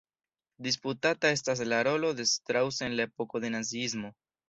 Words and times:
Disputata 0.67 1.31
estas 1.37 1.63
la 1.73 1.83
rolo 1.91 2.11
de 2.23 2.27
Strauss 2.35 2.83
en 2.91 3.01
la 3.01 3.09
epoko 3.13 3.47
de 3.47 3.57
naziismo. 3.61 4.17